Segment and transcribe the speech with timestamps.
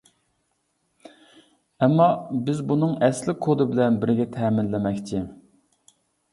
[1.81, 2.07] ئەمما،
[2.49, 5.25] بىز بۇنىڭ ئەسلى كودى بىلەن بىرگە تەمىنلىمەكچى.